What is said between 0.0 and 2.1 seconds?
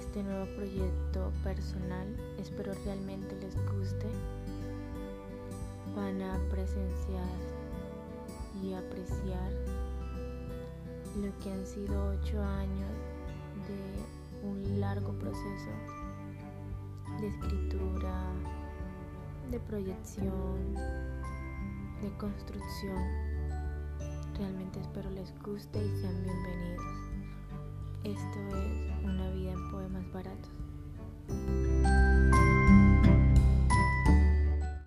este nuevo proyecto personal.